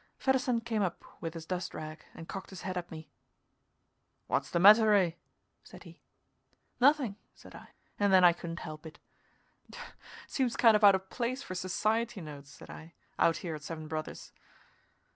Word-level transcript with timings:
Fedderson 0.17 0.61
came 0.61 0.81
up 0.81 1.05
with 1.21 1.35
his 1.35 1.45
dust 1.45 1.75
rag 1.75 2.03
and 2.15 2.27
cocked 2.27 2.49
his 2.49 2.63
head 2.63 2.75
at 2.75 2.89
me. 2.89 3.11
"What's 4.25 4.49
the 4.49 4.57
matter, 4.59 4.89
Ray?" 4.89 5.17
said 5.63 5.83
he. 5.83 6.01
"Nothing," 6.79 7.17
said 7.35 7.53
I. 7.53 7.67
And 7.99 8.11
then 8.11 8.23
I 8.23 8.33
couldn't 8.33 8.61
help 8.61 8.87
it. 8.87 8.97
"Seems 10.25 10.57
kind 10.57 10.75
of 10.75 10.83
out 10.83 10.95
of 10.95 11.11
place 11.11 11.43
for 11.43 11.53
society 11.53 12.19
notes," 12.19 12.49
said 12.49 12.71
I, 12.71 12.95
"out 13.19 13.37
here 13.45 13.53
at 13.53 13.61
Seven 13.61 13.87
Brothers." 13.87 14.31